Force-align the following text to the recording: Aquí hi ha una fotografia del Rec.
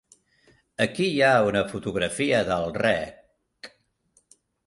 Aquí 0.85 1.09
hi 1.09 1.19
ha 1.25 1.33
una 1.49 1.61
fotografia 1.73 2.41
del 2.49 2.67
Rec. 2.85 3.71